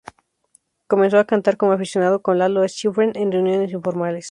[0.87, 4.19] Comenzó a cantar como aficionado con Lalo Schifrin en reuniones informales.